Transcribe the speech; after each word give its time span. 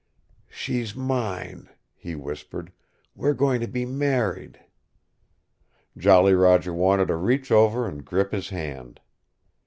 "She's 0.49 0.95
mine," 0.95 1.69
he 1.95 2.15
whispered. 2.15 2.71
"We're 3.13 3.35
going 3.35 3.61
to 3.61 3.67
be 3.67 3.85
married." 3.85 4.59
Jolly 5.95 6.33
Roger 6.33 6.73
wanted 6.73 7.09
to 7.09 7.15
reach 7.15 7.51
over 7.51 7.87
and 7.87 8.03
grip 8.03 8.31
his 8.31 8.49
hand. 8.49 8.99